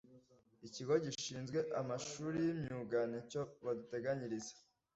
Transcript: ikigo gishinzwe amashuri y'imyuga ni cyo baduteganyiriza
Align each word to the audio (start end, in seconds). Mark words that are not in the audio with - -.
ikigo 0.67 0.93
gishinzwe 1.05 1.59
amashuri 1.81 2.37
y'imyuga 2.45 2.99
ni 3.11 3.21
cyo 3.29 3.41
baduteganyiriza 3.63 4.53